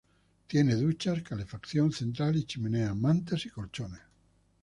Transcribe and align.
Tiene 0.47 0.73
duchas, 0.73 1.21
calefacción 1.21 1.91
central 1.93 2.35
y 2.35 2.45
chimenea, 2.45 2.95
mantas 2.95 3.45
y 3.45 3.51
colchones. 3.51 4.01